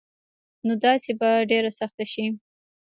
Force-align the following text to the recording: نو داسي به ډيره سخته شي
نو 0.65 0.73
داسي 0.83 1.11
به 1.19 1.29
ډيره 1.51 1.71
سخته 1.79 2.03
شي 2.13 2.25